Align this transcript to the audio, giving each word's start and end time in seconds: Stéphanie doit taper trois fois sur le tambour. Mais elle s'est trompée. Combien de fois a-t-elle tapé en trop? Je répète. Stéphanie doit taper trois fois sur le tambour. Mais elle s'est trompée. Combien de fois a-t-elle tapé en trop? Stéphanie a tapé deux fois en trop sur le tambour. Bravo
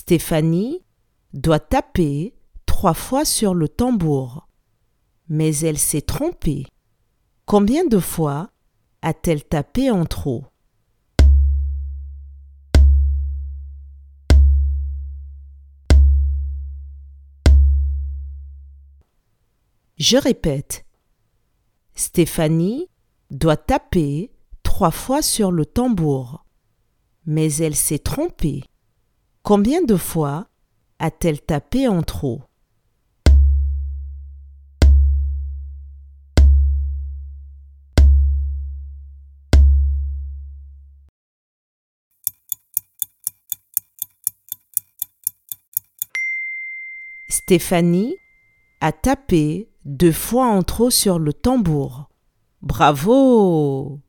Stéphanie 0.00 0.84
doit 1.32 1.58
taper 1.58 2.32
trois 2.66 2.94
fois 2.94 3.24
sur 3.24 3.52
le 3.52 3.68
tambour. 3.68 4.48
Mais 5.28 5.54
elle 5.56 5.76
s'est 5.76 6.02
trompée. 6.02 6.66
Combien 7.46 7.84
de 7.84 7.98
fois 7.98 8.52
a-t-elle 9.02 9.42
tapé 9.42 9.90
en 9.90 10.04
trop? 10.06 10.46
Je 19.96 20.16
répète. 20.16 20.86
Stéphanie 21.96 22.88
doit 23.32 23.56
taper 23.56 24.30
trois 24.62 24.92
fois 24.92 25.22
sur 25.22 25.50
le 25.50 25.66
tambour. 25.66 26.46
Mais 27.26 27.52
elle 27.56 27.74
s'est 27.74 27.98
trompée. 27.98 28.62
Combien 29.48 29.80
de 29.80 29.96
fois 29.96 30.46
a-t-elle 30.98 31.40
tapé 31.40 31.88
en 31.88 32.02
trop? 32.02 32.42
Stéphanie 47.30 48.16
a 48.82 48.92
tapé 48.92 49.70
deux 49.86 50.12
fois 50.12 50.44
en 50.44 50.62
trop 50.62 50.90
sur 50.90 51.18
le 51.18 51.32
tambour. 51.32 52.10
Bravo 52.60 54.02